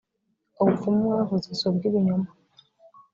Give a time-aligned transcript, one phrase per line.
[0.61, 2.29] ubupfumu mwavuze si ubw’ibinyoma